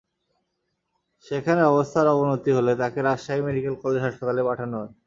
[1.25, 4.91] সেখানে অবস্থার অবনতি হলে তাঁকে রাজশাহী মেডিকেল কলেজ হাসপাতালে পাঠানো হয়।